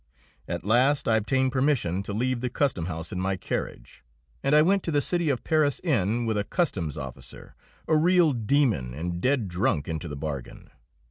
At 0.47 0.63
last 0.65 1.07
I 1.07 1.17
obtained 1.17 1.51
permission 1.51 2.01
to 2.01 2.11
leave 2.11 2.41
the 2.41 2.49
custom 2.49 2.87
house 2.87 3.11
in 3.11 3.21
my 3.21 3.35
carriage, 3.35 4.03
and 4.41 4.55
I 4.55 4.63
went 4.63 4.81
to 4.81 4.91
the 4.91 4.99
"City 4.99 5.29
of 5.29 5.43
Paris" 5.43 5.79
inn 5.83 6.25
with 6.25 6.39
a 6.39 6.43
customs 6.43 6.97
officer, 6.97 7.53
a 7.87 7.95
real 7.95 8.33
demon 8.33 8.95
and 8.95 9.21
dead 9.21 9.47
drunk 9.47 9.87
into 9.87 10.07
the 10.07 10.17
bargain. 10.17 10.71